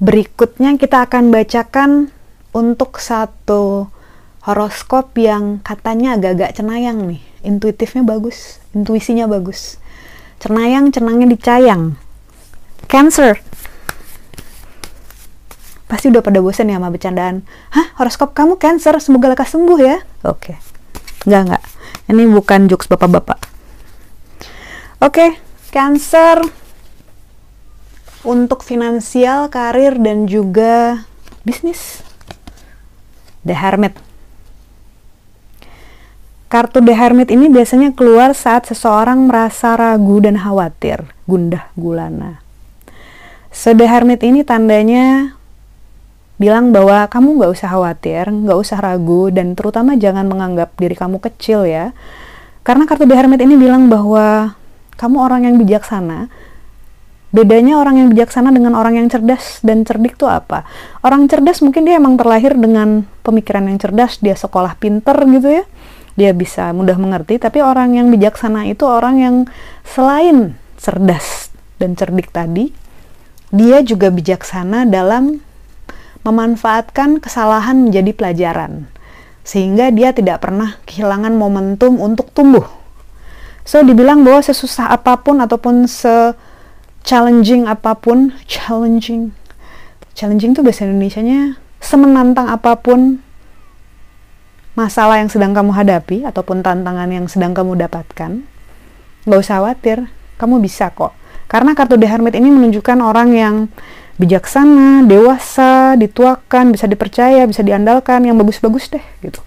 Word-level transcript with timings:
Berikutnya 0.00 0.80
kita 0.80 1.04
akan 1.04 1.28
bacakan 1.28 2.08
untuk 2.56 3.04
satu 3.04 3.92
horoskop 4.48 5.12
yang 5.20 5.60
katanya 5.60 6.16
agak-agak 6.16 6.56
cenayang 6.56 7.04
nih. 7.04 7.20
Intuitifnya 7.44 8.00
bagus, 8.00 8.64
intuisinya 8.72 9.28
bagus. 9.28 9.76
Cenayang, 10.40 10.88
cenangnya 10.88 11.28
dicayang. 11.28 12.00
Cancer. 12.88 13.44
Pasti 15.90 16.06
udah 16.06 16.22
pada 16.22 16.38
bosan 16.38 16.70
ya 16.70 16.78
sama 16.78 16.94
bercandaan. 16.94 17.42
Hah, 17.74 17.90
horoskop 17.98 18.30
kamu 18.30 18.62
Cancer, 18.62 18.94
semoga 19.02 19.26
lekas 19.26 19.50
sembuh 19.50 19.78
ya. 19.82 19.98
Oke. 20.22 20.54
Okay. 20.54 20.56
Enggak, 21.26 21.42
enggak. 21.50 21.62
Ini 22.06 22.22
bukan 22.30 22.60
jokes 22.70 22.86
bapak-bapak. 22.86 23.42
Oke, 25.02 25.10
okay. 25.10 25.30
Cancer 25.74 26.38
untuk 28.22 28.62
finansial, 28.62 29.50
karir, 29.50 29.98
dan 29.98 30.30
juga 30.30 31.10
bisnis. 31.42 32.06
The 33.42 33.58
Hermit. 33.58 33.98
Kartu 36.50 36.82
The 36.82 36.94
Hermit 36.94 37.34
ini 37.34 37.50
biasanya 37.50 37.94
keluar 37.94 38.34
saat 38.34 38.66
seseorang 38.70 39.26
merasa 39.26 39.74
ragu 39.74 40.22
dan 40.22 40.38
khawatir, 40.38 41.02
gundah 41.26 41.70
gulana. 41.74 42.42
So 43.50 43.74
The 43.74 43.86
Hermit 43.86 44.22
ini 44.22 44.46
tandanya 44.46 45.39
bilang 46.40 46.72
bahwa 46.72 47.04
kamu 47.06 47.36
nggak 47.36 47.52
usah 47.52 47.68
khawatir, 47.68 48.32
nggak 48.32 48.58
usah 48.58 48.80
ragu, 48.80 49.28
dan 49.28 49.52
terutama 49.52 49.94
jangan 50.00 50.24
menganggap 50.24 50.72
diri 50.80 50.96
kamu 50.96 51.20
kecil 51.20 51.68
ya. 51.68 51.92
Karena 52.64 52.88
kartu 52.88 53.04
The 53.04 53.12
Hermit 53.12 53.44
ini 53.44 53.60
bilang 53.60 53.92
bahwa 53.92 54.56
kamu 54.96 55.16
orang 55.20 55.44
yang 55.44 55.60
bijaksana, 55.60 56.32
Bedanya 57.30 57.78
orang 57.78 57.94
yang 57.94 58.08
bijaksana 58.10 58.50
dengan 58.50 58.74
orang 58.74 58.98
yang 58.98 59.06
cerdas 59.06 59.62
dan 59.62 59.86
cerdik 59.86 60.18
itu 60.18 60.26
apa? 60.26 60.66
Orang 60.98 61.30
cerdas 61.30 61.62
mungkin 61.62 61.86
dia 61.86 61.94
emang 61.94 62.18
terlahir 62.18 62.58
dengan 62.58 63.06
pemikiran 63.22 63.70
yang 63.70 63.78
cerdas, 63.78 64.18
dia 64.18 64.34
sekolah 64.34 64.74
pinter 64.74 65.14
gitu 65.14 65.62
ya. 65.62 65.64
Dia 66.18 66.34
bisa 66.34 66.74
mudah 66.74 66.98
mengerti, 66.98 67.38
tapi 67.38 67.62
orang 67.62 67.94
yang 67.94 68.10
bijaksana 68.10 68.66
itu 68.66 68.82
orang 68.82 69.22
yang 69.22 69.36
selain 69.86 70.58
cerdas 70.74 71.54
dan 71.78 71.94
cerdik 71.94 72.34
tadi, 72.34 72.74
dia 73.54 73.78
juga 73.86 74.10
bijaksana 74.10 74.90
dalam 74.90 75.38
memanfaatkan 76.26 77.22
kesalahan 77.22 77.88
menjadi 77.88 78.12
pelajaran. 78.12 78.88
Sehingga 79.44 79.88
dia 79.90 80.12
tidak 80.12 80.44
pernah 80.44 80.76
kehilangan 80.84 81.32
momentum 81.34 81.96
untuk 81.96 82.30
tumbuh. 82.30 82.68
So, 83.64 83.80
dibilang 83.84 84.24
bahwa 84.26 84.40
sesusah 84.42 84.90
apa 84.90 85.20
pun 85.20 85.40
ataupun 85.40 85.86
se 85.86 86.34
challenging 87.06 87.64
apa 87.64 87.96
pun, 87.96 88.36
challenging, 88.44 89.32
challenging 90.12 90.52
tuh 90.52 90.60
bahasa 90.60 90.84
Indonesia-nya 90.84 91.56
semenantang 91.80 92.52
apa 92.52 92.76
pun 92.76 93.24
masalah 94.76 95.18
yang 95.18 95.32
sedang 95.32 95.56
kamu 95.56 95.72
hadapi 95.72 96.28
ataupun 96.28 96.60
tantangan 96.60 97.08
yang 97.08 97.26
sedang 97.26 97.56
kamu 97.56 97.80
dapatkan, 97.88 98.44
nggak 99.24 99.40
usah 99.40 99.60
khawatir, 99.60 100.06
kamu 100.36 100.60
bisa 100.60 100.92
kok. 100.92 101.16
Karena 101.50 101.74
kartu 101.74 101.98
The 101.98 102.06
Hermit 102.06 102.38
ini 102.38 102.46
menunjukkan 102.46 103.02
orang 103.02 103.34
yang 103.34 103.54
bijaksana, 104.20 105.08
dewasa, 105.08 105.96
dituakan, 105.96 106.76
bisa 106.76 106.84
dipercaya, 106.84 107.48
bisa 107.48 107.64
diandalkan, 107.64 108.28
yang 108.28 108.36
bagus-bagus 108.36 108.92
deh 108.92 109.04
gitu. 109.24 109.40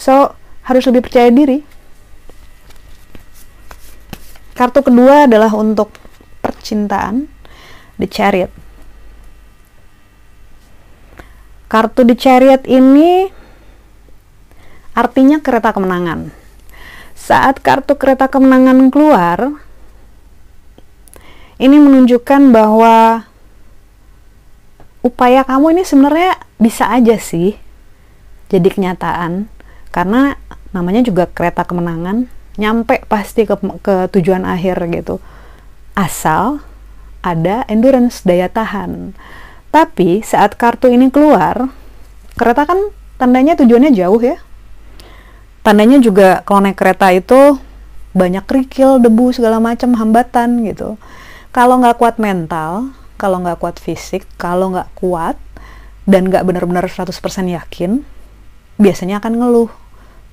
So, 0.00 0.32
harus 0.64 0.88
lebih 0.88 1.04
percaya 1.04 1.28
diri. 1.28 1.60
Kartu 4.56 4.80
kedua 4.80 5.28
adalah 5.28 5.52
untuk 5.52 5.92
percintaan 6.40 7.28
The 8.00 8.08
Chariot 8.08 8.52
kartu 11.74 12.04
The 12.06 12.14
Chariot 12.14 12.62
ini 12.68 13.26
artinya 14.94 15.42
kereta 15.42 15.74
kemenangan 15.74 16.30
saat 17.16 17.58
kartu 17.64 17.98
kereta 17.98 18.30
kemenangan 18.30 18.92
keluar 18.94 19.58
ini 21.58 21.80
menunjukkan 21.80 22.54
bahwa 22.54 23.26
upaya 25.04 25.44
kamu 25.44 25.76
ini 25.76 25.82
sebenarnya 25.84 26.40
bisa 26.56 26.88
aja 26.88 27.20
sih 27.20 27.54
jadi 28.48 28.66
kenyataan 28.72 29.46
karena 29.92 30.40
namanya 30.72 31.04
juga 31.04 31.28
kereta 31.28 31.62
kemenangan 31.62 32.26
nyampe 32.56 33.04
pasti 33.06 33.44
ke, 33.44 33.54
ke 33.84 34.08
tujuan 34.16 34.48
akhir 34.48 34.80
gitu 34.90 35.20
asal 35.94 36.64
ada 37.24 37.64
endurance 37.72 38.20
daya 38.20 38.52
tahan. 38.52 39.16
Tapi 39.72 40.20
saat 40.20 40.54
kartu 40.54 40.92
ini 40.92 41.08
keluar, 41.08 41.72
kereta 42.36 42.68
kan 42.68 42.92
tandanya 43.16 43.56
tujuannya 43.58 43.90
jauh 43.96 44.20
ya. 44.20 44.38
Tandanya 45.64 45.98
juga 45.98 46.44
kalau 46.44 46.68
naik 46.68 46.76
kereta 46.76 47.08
itu 47.10 47.56
banyak 48.14 48.44
kerikil, 48.44 49.00
debu, 49.00 49.32
segala 49.34 49.58
macam 49.58 49.96
hambatan 49.96 50.68
gitu. 50.68 51.00
Kalau 51.50 51.80
nggak 51.80 51.98
kuat 51.98 52.20
mental, 52.20 52.92
kalau 53.16 53.42
nggak 53.42 53.58
kuat 53.62 53.76
fisik, 53.78 54.26
kalau 54.36 54.74
nggak 54.74 54.90
kuat 54.98 55.38
dan 56.04 56.28
nggak 56.28 56.44
benar-benar 56.44 56.84
100% 56.84 57.10
yakin, 57.48 58.04
biasanya 58.76 59.22
akan 59.22 59.32
ngeluh. 59.40 59.70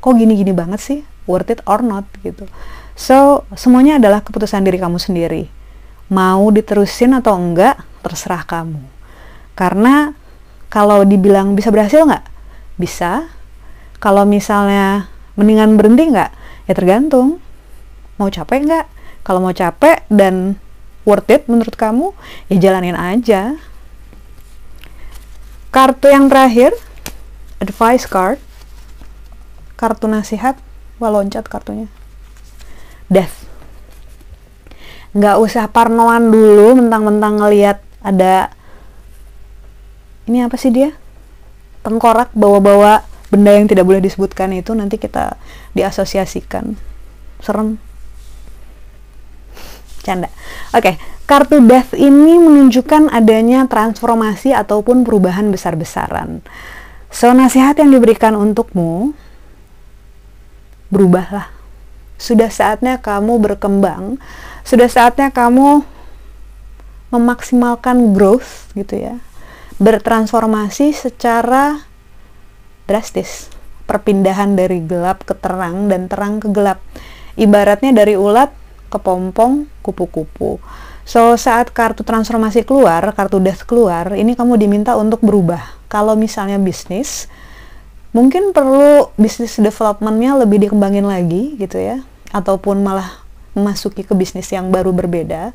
Kok 0.00 0.14
gini-gini 0.14 0.52
banget 0.52 0.80
sih? 0.80 1.00
Worth 1.26 1.50
it 1.50 1.60
or 1.66 1.82
not 1.82 2.06
gitu. 2.22 2.46
So, 2.96 3.44
semuanya 3.58 4.00
adalah 4.00 4.22
keputusan 4.22 4.64
diri 4.64 4.78
kamu 4.80 4.96
sendiri. 4.96 5.50
Mau 6.08 6.48
diterusin 6.54 7.18
atau 7.18 7.34
enggak, 7.34 7.76
terserah 8.00 8.46
kamu. 8.46 8.80
Karena 9.58 10.14
kalau 10.70 11.02
dibilang 11.02 11.58
bisa 11.58 11.74
berhasil 11.74 12.04
nggak? 12.06 12.24
Bisa. 12.78 13.26
Kalau 13.98 14.28
misalnya 14.28 15.10
mendingan 15.34 15.74
berhenti 15.74 16.12
nggak? 16.12 16.30
Ya 16.68 16.72
tergantung. 16.76 17.42
Mau 18.20 18.28
capek 18.30 18.64
nggak? 18.68 18.86
Kalau 19.26 19.42
mau 19.42 19.50
capek 19.50 20.06
dan 20.06 20.60
worth 21.06 21.30
it 21.30 21.46
menurut 21.46 21.78
kamu, 21.78 22.12
ya 22.50 22.58
jalanin 22.58 22.98
aja. 22.98 23.56
Kartu 25.70 26.10
yang 26.10 26.26
terakhir, 26.26 26.74
advice 27.62 28.04
card. 28.04 28.42
Kartu 29.78 30.10
nasihat, 30.10 30.58
wah 30.98 31.12
loncat 31.12 31.46
kartunya. 31.46 31.86
Death. 33.06 33.46
Nggak 35.16 35.36
usah 35.40 35.64
parnoan 35.70 36.28
dulu 36.28 36.76
mentang-mentang 36.76 37.40
ngelihat 37.40 37.80
ada 38.04 38.52
ini 40.26 40.42
apa 40.42 40.58
sih 40.58 40.74
dia? 40.74 40.90
Tengkorak 41.86 42.34
bawa-bawa 42.34 43.06
benda 43.30 43.54
yang 43.54 43.70
tidak 43.70 43.86
boleh 43.86 44.02
disebutkan 44.02 44.50
itu 44.52 44.74
nanti 44.74 44.98
kita 44.98 45.38
diasosiasikan. 45.72 46.74
Serem 47.38 47.78
canda 50.06 50.30
oke 50.70 50.86
okay. 50.86 50.94
kartu 51.26 51.58
death 51.66 51.90
ini 51.98 52.38
menunjukkan 52.38 53.10
adanya 53.10 53.66
transformasi 53.66 54.54
ataupun 54.54 55.02
perubahan 55.02 55.50
besar-besaran 55.50 56.46
so 57.10 57.34
nasihat 57.34 57.74
yang 57.82 57.90
diberikan 57.90 58.38
untukmu 58.38 59.10
berubahlah 60.86 61.56
sudah 62.16 62.48
saatnya 62.48 62.96
kamu 62.96 63.36
berkembang, 63.36 64.16
sudah 64.64 64.88
saatnya 64.88 65.28
kamu 65.28 65.84
memaksimalkan 67.12 68.16
growth 68.16 68.72
gitu 68.72 68.96
ya. 68.96 69.14
Bertransformasi 69.76 70.96
secara 70.96 71.84
drastis. 72.88 73.52
Perpindahan 73.86 74.58
dari 74.58 74.82
gelap 74.82 75.22
ke 75.22 75.36
terang 75.36 75.86
dan 75.92 76.10
terang 76.10 76.42
ke 76.42 76.50
gelap. 76.50 76.82
Ibaratnya 77.36 77.92
dari 77.94 78.18
ulat 78.18 78.50
ke 78.86 78.98
pompong, 78.98 79.66
kupu-kupu. 79.82 80.62
So, 81.06 81.38
saat 81.38 81.70
kartu 81.70 82.02
transformasi 82.02 82.66
keluar, 82.66 83.06
kartu 83.14 83.38
death 83.38 83.62
keluar, 83.62 84.10
ini 84.18 84.34
kamu 84.34 84.58
diminta 84.58 84.98
untuk 84.98 85.22
berubah. 85.22 85.62
Kalau 85.86 86.18
misalnya 86.18 86.58
bisnis, 86.58 87.30
mungkin 88.10 88.50
perlu 88.50 89.14
bisnis 89.14 89.54
developmentnya 89.54 90.34
lebih 90.34 90.66
dikembangin 90.66 91.06
lagi 91.06 91.54
gitu 91.62 91.78
ya. 91.78 92.02
Ataupun 92.34 92.82
malah 92.82 93.22
memasuki 93.54 94.02
ke 94.02 94.18
bisnis 94.18 94.50
yang 94.50 94.74
baru 94.74 94.90
berbeda. 94.90 95.54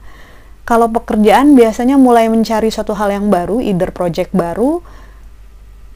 Kalau 0.64 0.88
pekerjaan 0.88 1.52
biasanya 1.52 2.00
mulai 2.00 2.32
mencari 2.32 2.72
suatu 2.72 2.96
hal 2.96 3.12
yang 3.12 3.28
baru 3.28 3.60
either 3.60 3.92
project 3.92 4.32
baru 4.32 4.80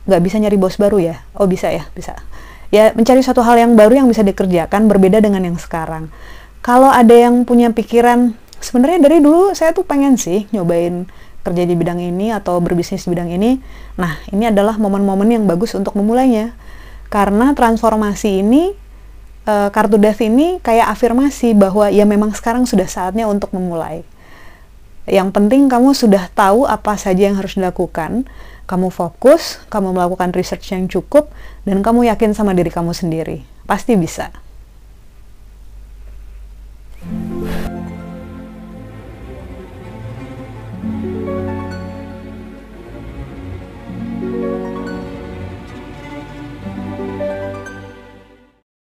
nggak 0.06 0.22
bisa 0.22 0.36
nyari 0.38 0.58
bos 0.60 0.76
baru 0.76 1.00
ya? 1.00 1.16
Oh 1.40 1.48
bisa 1.48 1.72
ya? 1.72 1.88
Bisa. 1.96 2.14
Ya 2.76 2.92
mencari 2.92 3.24
suatu 3.24 3.40
hal 3.40 3.56
yang 3.56 3.74
baru 3.80 4.04
yang 4.04 4.08
bisa 4.12 4.20
dikerjakan 4.22 4.92
berbeda 4.92 5.24
dengan 5.24 5.48
yang 5.48 5.56
sekarang 5.56 6.12
kalau 6.66 6.90
ada 6.90 7.14
yang 7.14 7.46
punya 7.46 7.70
pikiran 7.70 8.34
sebenarnya 8.58 9.06
dari 9.06 9.22
dulu 9.22 9.54
saya 9.54 9.70
tuh 9.70 9.86
pengen 9.86 10.18
sih 10.18 10.50
nyobain 10.50 11.06
kerja 11.46 11.62
di 11.62 11.78
bidang 11.78 12.02
ini 12.02 12.34
atau 12.34 12.58
berbisnis 12.58 13.06
di 13.06 13.14
bidang 13.14 13.30
ini. 13.30 13.62
Nah, 14.02 14.18
ini 14.34 14.50
adalah 14.50 14.82
momen-momen 14.82 15.30
yang 15.30 15.46
bagus 15.46 15.78
untuk 15.78 15.94
memulainya. 15.94 16.58
Karena 17.14 17.54
transformasi 17.54 18.42
ini, 18.42 18.74
uh, 19.46 19.70
kartu 19.70 20.02
death 20.02 20.26
ini 20.26 20.58
kayak 20.66 20.90
afirmasi 20.90 21.54
bahwa 21.54 21.94
ya 21.94 22.02
memang 22.02 22.34
sekarang 22.34 22.66
sudah 22.66 22.90
saatnya 22.90 23.30
untuk 23.30 23.54
memulai. 23.54 24.02
Yang 25.06 25.38
penting 25.38 25.70
kamu 25.70 25.94
sudah 25.94 26.34
tahu 26.34 26.66
apa 26.66 26.98
saja 26.98 27.30
yang 27.30 27.38
harus 27.38 27.54
dilakukan, 27.54 28.26
kamu 28.66 28.90
fokus, 28.90 29.62
kamu 29.70 29.94
melakukan 29.94 30.34
research 30.34 30.74
yang 30.74 30.90
cukup, 30.90 31.30
dan 31.62 31.86
kamu 31.86 32.10
yakin 32.10 32.34
sama 32.34 32.58
diri 32.58 32.74
kamu 32.74 32.90
sendiri. 32.90 33.46
Pasti 33.70 33.94
bisa. 33.94 34.34